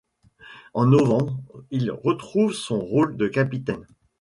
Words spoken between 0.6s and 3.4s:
En novembre, il retrouve son rôle de